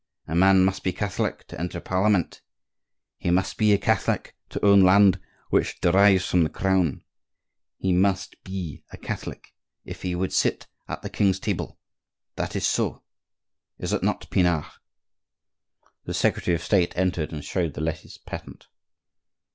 A 0.27 0.33
man 0.33 0.65
must 0.65 0.81
be 0.83 0.89
a 0.89 0.93
Catholic 0.93 1.45
to 1.45 1.59
enter 1.59 1.79
Parliament; 1.79 2.41
he 3.19 3.29
must 3.29 3.57
be 3.57 3.71
a 3.71 3.77
Catholic 3.77 4.35
to 4.49 4.65
own 4.65 4.81
land 4.81 5.19
which 5.51 5.79
derives 5.79 6.25
from 6.25 6.41
the 6.41 6.49
Crown; 6.49 7.03
he 7.77 7.93
must 7.93 8.43
be 8.43 8.83
a 8.89 8.97
Catholic 8.97 9.53
if 9.85 10.01
he 10.01 10.15
would 10.15 10.33
sit 10.33 10.65
at 10.87 11.03
the 11.03 11.09
king's 11.11 11.39
table. 11.39 11.77
That 12.35 12.55
is 12.55 12.65
so, 12.65 13.03
is 13.77 13.93
it 13.93 14.01
not, 14.01 14.27
Pinard?" 14.31 14.65
The 16.05 16.15
secretary 16.15 16.55
of 16.55 16.63
State 16.63 16.97
entered 16.97 17.31
and 17.31 17.45
showed 17.45 17.75
the 17.75 17.81
letters 17.81 18.17
patent. 18.17 18.69